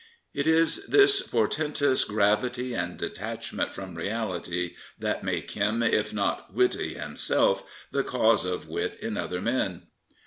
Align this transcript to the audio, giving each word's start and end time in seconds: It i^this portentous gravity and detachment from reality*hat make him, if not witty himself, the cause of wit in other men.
It 0.33 0.47
i^this 0.47 1.29
portentous 1.29 2.05
gravity 2.05 2.73
and 2.73 2.97
detachment 2.97 3.71
from 3.71 3.93
reality*hat 3.93 5.23
make 5.23 5.51
him, 5.51 5.83
if 5.83 6.11
not 6.11 6.51
witty 6.55 6.95
himself, 6.95 7.63
the 7.91 8.03
cause 8.03 8.43
of 8.43 8.67
wit 8.67 8.97
in 8.99 9.15
other 9.15 9.41
men. 9.41 9.89